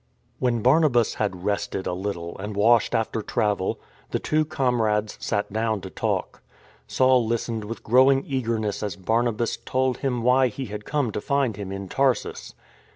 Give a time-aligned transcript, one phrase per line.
[0.39, 5.81] When Barnabas had rested a little and washed after travel, the two comrades sat down
[5.81, 6.41] to talk.
[6.87, 11.21] Saul lis tened with growing eagerness as Barnabas told him why he had come to
[11.21, 12.55] find him in Tarsus.